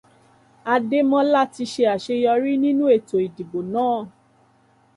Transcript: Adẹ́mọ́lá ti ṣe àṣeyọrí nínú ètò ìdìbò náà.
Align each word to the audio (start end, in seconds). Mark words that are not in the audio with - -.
Adẹ́mọ́lá 0.73 1.41
ti 1.53 1.63
ṣe 1.71 1.83
àṣeyọrí 1.95 2.53
nínú 2.63 2.83
ètò 2.95 3.17
ìdìbò 3.27 3.59
náà. 3.73 3.99